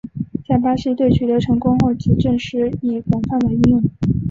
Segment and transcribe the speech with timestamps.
[0.47, 3.83] 在巴西队取得成功后此阵式亦广泛地应用。